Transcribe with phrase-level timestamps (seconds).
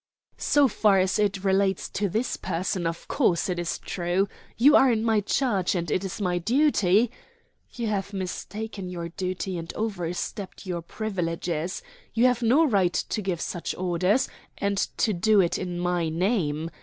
[0.39, 4.27] "So far as it relates to this person, of course it is true.
[4.57, 7.11] You are in my charge, and it is my duty"
[7.75, 11.83] "You have mistaken your duty and overstepped your privileges.
[12.15, 14.27] You have no right to give such orders,
[14.57, 16.71] and to do it in my name.